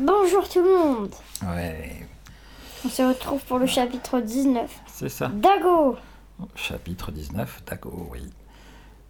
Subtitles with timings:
[0.00, 1.10] Bonjour tout le monde
[1.42, 2.06] Ouais,
[2.84, 4.70] On se retrouve pour le chapitre 19.
[4.86, 5.28] c'est ça.
[5.28, 5.96] Dago
[6.54, 8.22] Chapitre 19, Dago, oui.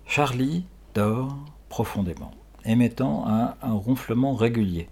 [0.06, 1.36] Charlie dort
[1.68, 2.30] profondément,
[2.64, 4.88] émettant un, un ronflement régulier.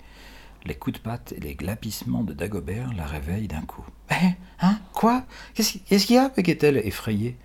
[0.64, 3.84] Les coups de patte et les glapissements de Dagobert la réveillent d'un coup.
[4.10, 4.30] Eh
[4.60, 5.22] Hein Quoi?
[5.54, 6.30] Qu'est-ce qu'est-ce qu'il y a?
[6.30, 7.36] Bégait-elle, effrayée?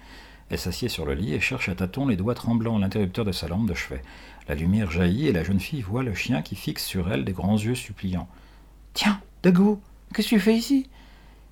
[0.50, 3.32] Elle s'assied sur le lit et cherche à tâtons les doigts tremblants à l'interrupteur de
[3.34, 4.02] sa lampe de chevet.
[4.50, 7.34] La lumière jaillit et la jeune fille voit le chien qui fixe sur elle des
[7.34, 8.28] grands yeux suppliants.
[8.96, 9.80] Tiens, Dago,
[10.14, 10.90] qu'est-ce que tu fais ici?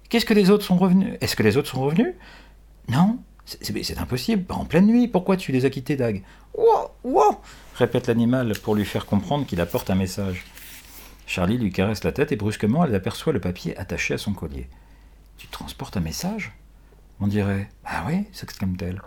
[0.10, 1.14] Qu'est-ce que les autres sont revenus?
[1.22, 2.16] Est-ce que les autres sont revenus?
[2.90, 5.08] Non, c'est- impossible, en pleine nuit.
[5.08, 6.24] Pourquoi tu les as quittés, Dag?
[6.56, 7.40] Wow, wow
[7.76, 10.44] répète l'animal pour lui faire comprendre qu'il apporte un message.
[11.28, 14.68] Charlie lui caresse la tête et brusquement elle aperçoit le papier attaché à son collier.
[15.38, 16.52] Tu transportes un message?
[17.20, 17.70] On dirait.
[17.86, 19.04] Ah oui, s'exclame-t-elle.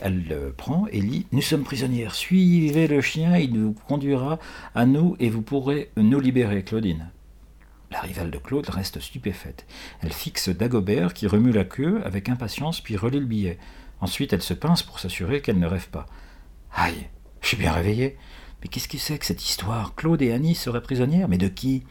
[0.00, 2.14] Elle le prend et lit Nous sommes prisonnières.
[2.14, 4.38] Suivez le chien, il nous conduira
[4.74, 7.10] à nous et vous pourrez nous libérer, Claudine.
[7.90, 9.66] La rivale de Claude reste stupéfaite.
[10.00, 13.58] Elle fixe Dagobert qui remue la queue avec impatience puis relit le billet.
[14.00, 16.06] Ensuite, elle se pince pour s'assurer qu'elle ne rêve pas.
[16.72, 17.08] Aïe,
[17.42, 18.16] je suis bien réveillée.
[18.62, 19.94] Mais qu'est-ce que c'est que cette histoire?
[19.96, 21.28] Claude et Annie seraient prisonnières?
[21.28, 21.82] Mais de qui?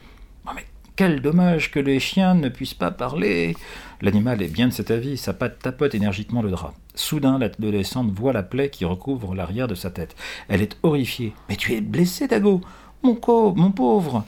[0.48, 3.56] Oh, mais quel dommage que les chiens ne puissent pas parler
[4.02, 6.74] L'animal est bien de cet avis, sa patte tapote énergiquement le drap.
[6.96, 10.16] Soudain, l'adolescente voit la plaie qui recouvre l'arrière de sa tête.
[10.48, 11.34] Elle est horrifiée.
[11.50, 12.62] Mais tu es blessé, Dago
[13.04, 14.24] Mon co, mon pauvre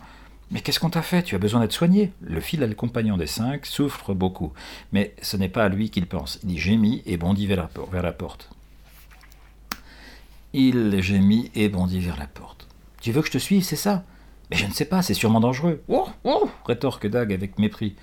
[0.51, 1.23] mais qu'est-ce qu'on t'a fait?
[1.23, 2.11] Tu as besoin d'être soigné.
[2.21, 4.51] Le fidèle compagnon des cinq souffre beaucoup.
[4.91, 6.39] Mais ce n'est pas à lui qu'il pense.
[6.45, 8.49] Il gémit et bondit vers la, porte.
[10.51, 12.67] Il gémit et bondit vers la porte.
[12.99, 14.03] Tu veux que je te suive, c'est ça
[14.49, 15.81] Mais je ne sais pas, c'est sûrement dangereux.
[15.87, 17.95] Oh, oh rétorque Dag avec mépris.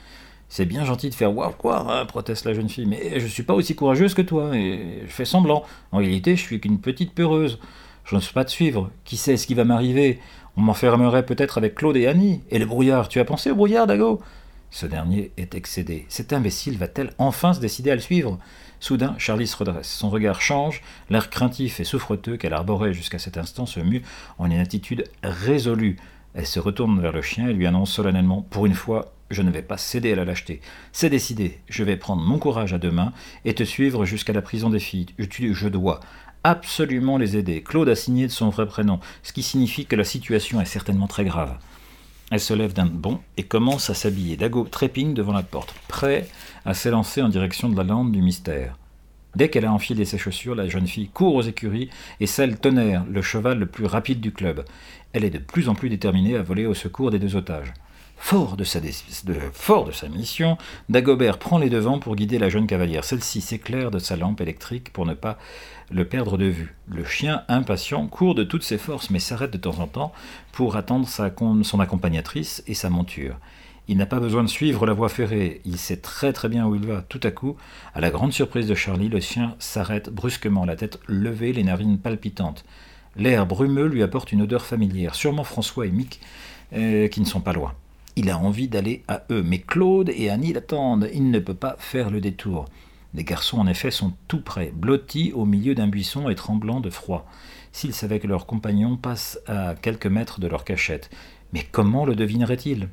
[0.49, 3.55] C'est bien gentil de faire quoi, hein, proteste la jeune fille, mais je suis pas
[3.55, 5.63] aussi courageuse que toi, et je fais semblant.
[5.93, 7.59] En réalité, je suis qu'une petite peureuse.
[8.05, 8.91] Je ne sais pas te suivre.
[9.05, 10.19] Qui sait ce qui va m'arriver?
[10.57, 12.41] On m'enfermerait peut-être avec Claude et Annie.
[12.51, 14.21] Et le brouillard, tu as pensé au brouillard, Dago?
[14.71, 16.07] Ce dernier est excédé.
[16.09, 18.39] Cette imbécile va-t-elle enfin se décider à le suivre?
[18.81, 19.91] Soudain, Charlie se redresse.
[19.91, 24.03] Son regard change, l'air craintif et souffreteux qu'elle arborait jusqu'à cet instant se mue
[24.39, 25.97] en une attitude résolue.
[26.35, 29.51] Elle se retourne vers le chien et lui annonce solennellement Pour une fois, je ne
[29.51, 30.61] vais pas céder à la lâcheté.
[30.93, 33.13] C'est décidé, je vais prendre mon courage à deux mains
[33.45, 35.07] et te suivre jusqu'à la prison des filles.
[35.19, 36.01] Je, dois
[36.45, 37.63] absolument les aider.
[37.63, 41.09] Claude a signé de son vrai prénom, ce qui signifie que la situation est certainement
[41.09, 41.59] très grave.
[42.31, 44.37] Elle se lève d'un bond et commence à s'habiller.
[44.37, 46.29] Dago trépigne devant la porte, prêt
[46.65, 48.79] à s'élancer en direction de la lande du mystère.
[49.35, 51.91] Dès qu'elle a enfilé ses chaussures, la jeune fille court aux écuries
[52.21, 54.65] et selle Tonnerre, le cheval le plus rapide du club.
[55.13, 57.73] Elle est de plus en plus déterminée à voler au secours des deux otages.
[58.19, 58.81] Fort de sa,
[60.09, 60.59] mission,
[60.89, 63.05] Dagobert prend les devants pour guider la jeune cavalière.
[63.05, 65.39] Celle-ci s'éclaire de sa lampe électrique pour ne pas
[65.91, 66.77] le perdre de vue.
[66.89, 70.13] Le chien, impatient, court de toutes ses forces mais s'arrête de temps en temps
[70.53, 73.37] pour attendre son accompagnatrice et sa monture.
[73.91, 76.75] Il n'a pas besoin de suivre la voie ferrée, il sait très très bien où
[76.75, 77.01] il va.
[77.01, 77.57] Tout à coup,
[77.95, 81.99] à la grande surprise de Charlie, le chien s'arrête brusquement, la tête levée, les narines
[81.99, 82.67] palpitantes.
[83.17, 86.21] L'air brumeux lui apporte une odeur familière, sûrement François et Mick,
[86.75, 87.73] euh, qui ne sont pas loin.
[88.19, 91.77] Il a envie d'aller à eux, mais Claude et Annie l'attendent, il ne peut pas
[91.79, 92.65] faire le détour.
[93.15, 96.91] Les garçons, en effet, sont tout près, blottis au milieu d'un buisson et tremblants de
[96.91, 97.31] froid.
[97.71, 101.11] S'ils savaient que leur compagnon passe à quelques mètres de leur cachette,
[101.53, 102.89] mais comment le devinerait-il?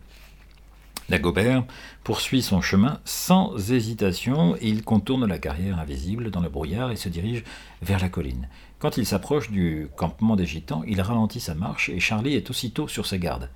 [1.09, 1.63] Dagobert
[2.03, 6.97] poursuit son chemin sans hésitation et il contourne la carrière invisible dans le brouillard et
[6.97, 7.43] se dirige
[7.81, 8.47] vers la colline.
[8.77, 12.87] Quand il s'approche du campement des gitans, il ralentit sa marche et Charlie est aussitôt
[12.87, 13.49] sur ses gardes.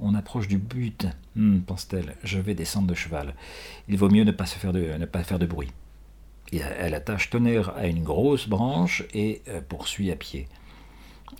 [0.00, 2.16] On approche du but, Hmm, pense-t-elle.
[2.24, 3.34] Je vais descendre de cheval.
[3.88, 5.70] Il vaut mieux ne pas, se faire, de, ne pas faire de bruit.
[6.52, 10.48] Elle attache Tonnerre à une grosse branche et euh, poursuit à pied.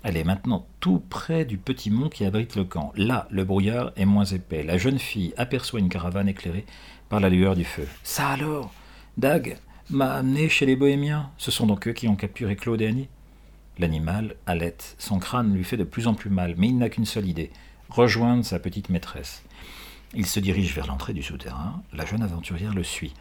[0.03, 2.93] Elle est maintenant tout près du petit mont qui abrite le camp.
[2.97, 4.63] Là, le brouillard est moins épais.
[4.63, 6.67] La jeune fille aperçoit une caravane éclairée
[7.09, 7.87] par la lueur du feu.
[8.03, 8.73] Ça alors?
[9.17, 9.57] Dag
[9.89, 11.31] m'a amené chez les bohémiens.
[11.39, 13.09] Ce sont donc eux qui ont capturé Claude et Annie
[13.79, 14.97] L'animal halète.
[14.99, 17.51] Son crâne lui fait de plus en plus mal, mais il n'a qu'une seule idée
[17.89, 19.43] rejoindre sa petite maîtresse.
[20.15, 21.83] Il se dirige vers l'entrée du souterrain.
[21.93, 23.15] La jeune aventurière le suit.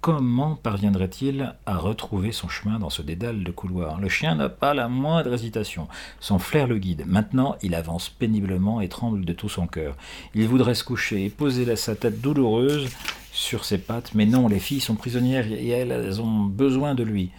[0.00, 4.72] Comment parviendrait-il à retrouver son chemin dans ce dédale de couloir Le chien n'a pas
[4.72, 5.88] la moindre hésitation.
[6.20, 7.04] Son flair le guide.
[7.06, 9.96] Maintenant, il avance péniblement et tremble de tout son cœur.
[10.34, 12.88] Il voudrait se coucher et poser sa tête douloureuse
[13.32, 17.30] sur ses pattes, mais non, les filles sont prisonnières et elles ont besoin de lui.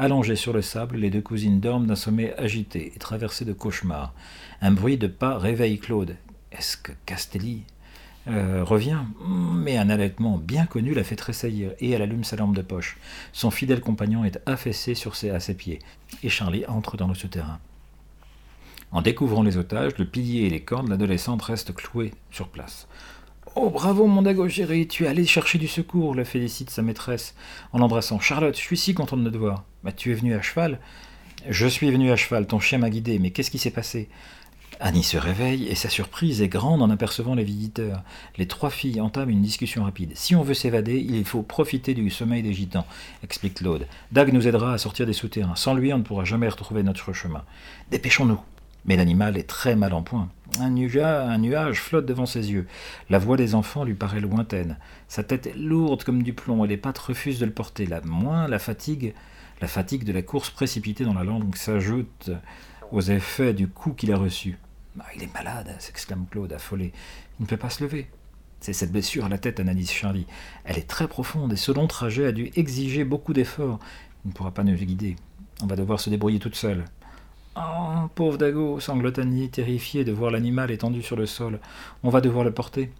[0.00, 4.14] Allongées sur le sable, les deux cousines dorment d'un sommeil agité et traversé de cauchemars.
[4.60, 6.14] Un bruit de pas réveille Claude.
[6.52, 7.64] Est-ce que Castelli
[8.28, 12.54] euh, revient, mais un allaitement bien connu la fait tressaillir et elle allume sa lampe
[12.54, 12.96] de poche.
[13.32, 15.80] Son fidèle compagnon est affaissé sur ses, à ses pieds
[16.22, 17.58] et Charlie entre dans le souterrain.
[18.92, 22.86] En découvrant les otages, le pilier et les cordes, l'adolescente reste clouée sur place.
[23.60, 27.34] Oh, bravo, mon Dago chéri, tu es allé chercher du secours, la félicite sa maîtresse
[27.72, 28.20] en l'embrassant.
[28.20, 29.64] Charlotte, je suis si contente de te voir.
[29.82, 30.78] Bah, tu es venue à cheval
[31.48, 34.08] Je suis venu à cheval, ton chien m'a guidé, mais qu'est-ce qui s'est passé?
[34.78, 38.04] Annie se réveille et sa surprise est grande en apercevant les visiteurs.
[38.36, 40.12] Les trois filles entament une discussion rapide.
[40.14, 42.86] Si on veut s'évader, il faut profiter du sommeil des gitans,
[43.24, 43.88] explique Claude.
[44.12, 45.56] Dag nous aidera à sortir des souterrains.
[45.56, 47.42] Sans lui, on ne pourra jamais retrouver notre chemin.
[47.90, 48.38] Dépêchons-nous.
[48.84, 50.28] Mais l'animal est très mal en point.
[50.60, 52.66] Un nuage, un nuage flotte devant ses yeux.
[53.10, 54.78] La voix des enfants lui paraît lointaine.
[55.08, 57.86] Sa tête est lourde comme du plomb et les pattes refusent de le porter.
[57.86, 59.14] La moins la fatigue,
[59.60, 62.30] la fatigue de la course précipitée dans la langue s'ajoute
[62.90, 64.56] aux effets du coup qu'il a reçu.
[65.00, 66.92] Ah, il est malade, s'exclame Claude, affolé.
[67.38, 68.08] Il ne peut pas se lever.
[68.60, 70.26] C'est cette blessure à la tête, analyse Charlie.
[70.64, 73.78] Elle est très profonde et ce long trajet a dû exiger beaucoup d'efforts.
[74.24, 75.16] Il ne pourra pas nous guider.
[75.62, 76.84] On va devoir se débrouiller toute seule.
[77.58, 81.58] Oh, pauvre Dago, sanglote Annie, terrifiée de voir l'animal étendu sur le sol.
[82.02, 82.90] On va devoir le porter.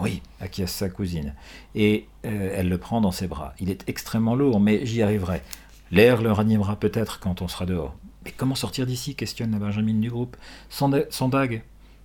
[0.00, 1.34] Oui, acquiesce sa cousine.
[1.74, 3.54] Et euh, elle le prend dans ses bras.
[3.60, 5.42] Il est extrêmement lourd, mais j'y arriverai.
[5.90, 7.94] L'air le ranimera peut-être quand on sera dehors.
[8.24, 10.36] Mais comment sortir d'ici questionne la Benjamin du groupe.
[10.68, 11.62] Sans, dague,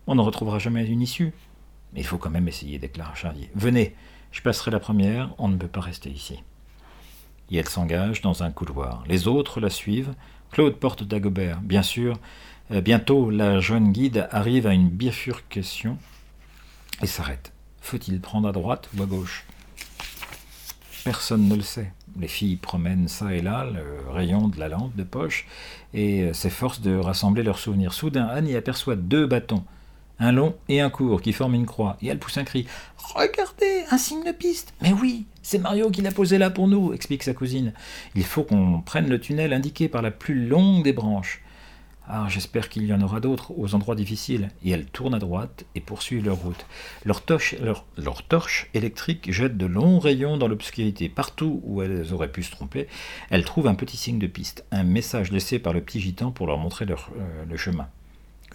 [0.07, 1.33] on ne retrouvera jamais une issue.
[1.93, 3.49] Mais il faut quand même essayer, déclare Charlie.
[3.55, 3.95] Venez,
[4.31, 6.43] je passerai la première, on ne peut pas rester ici.
[7.49, 9.03] Et elle s'engage dans un couloir.
[9.07, 10.13] Les autres la suivent.
[10.51, 11.61] Claude porte Dagobert.
[11.61, 12.19] Bien sûr,
[12.71, 15.97] euh, bientôt la jeune guide arrive à une bifurcation
[17.01, 17.53] et s'arrête.
[17.79, 19.45] Faut-il prendre à droite ou à gauche?
[21.03, 21.91] Personne ne le sait.
[22.19, 25.47] Les filles promènent ça et là le rayon de la lampe de poche
[25.93, 27.93] et euh, s'efforcent de rassembler leurs souvenirs.
[27.93, 29.63] Soudain, Annie aperçoit deux bâtons,
[30.21, 32.65] un long et un court, qui forment une croix, et elle pousse un cri.
[32.97, 36.93] Regardez, un signe de piste Mais oui, c'est Mario qui l'a posé là pour nous,
[36.93, 37.73] explique sa cousine.
[38.15, 41.41] Il faut qu'on prenne le tunnel indiqué par la plus longue des branches.
[42.07, 44.49] Ah, j'espère qu'il y en aura d'autres aux endroits difficiles.
[44.65, 46.65] Et elles tournent à droite et poursuivent leur route.
[47.05, 51.09] Leur torche, électrique jette de longs rayons dans l'obscurité.
[51.09, 52.87] Partout où elles auraient pu se tromper,
[53.29, 56.47] elles trouvent un petit signe de piste, un message laissé par le petit gitan pour
[56.47, 56.95] leur montrer euh,
[57.49, 57.87] le chemin.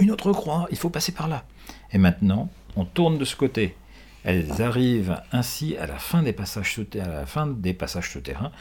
[0.01, 1.45] Une autre croix, il faut passer par là.
[1.93, 3.75] Et maintenant, on tourne de ce côté.
[4.25, 8.53] Elles arrivent ainsi à la fin des passages, souterrains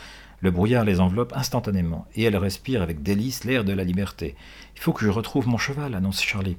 [0.41, 4.35] le brouillard les enveloppe instantanément, et elles respirent avec délice l'air de la liberté.
[4.75, 6.57] Il faut que je retrouve mon cheval, annonce Charlie.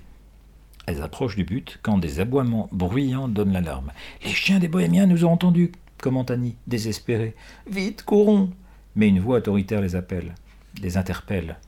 [0.86, 3.92] Elles approchent du but quand des aboiements bruyants donnent l'alarme.
[4.24, 7.34] Les chiens des bohémiens nous ont entendus, commente Annie, désespérée.
[7.70, 8.50] Vite, courons
[8.94, 10.34] Mais une voix autoritaire les appelle,
[10.82, 11.58] les interpelle.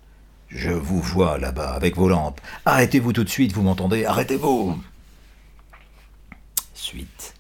[0.49, 2.41] Je vous vois là-bas avec vos lampes.
[2.65, 4.05] Arrêtez-vous tout de suite, vous m'entendez?
[4.06, 4.79] Arrêtez-vous
[6.75, 7.35] Suite.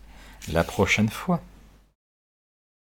[0.52, 1.40] La prochaine fois.